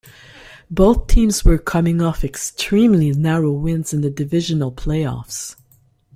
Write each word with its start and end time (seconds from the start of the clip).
Both 0.71 1.05
teams 1.05 1.45
were 1.45 1.59
coming 1.59 2.01
off 2.01 2.23
extremely 2.23 3.11
narrow 3.11 3.51
wins 3.51 3.93
in 3.93 4.01
the 4.01 4.09
divisional 4.09 4.71
playoffs. 4.71 5.55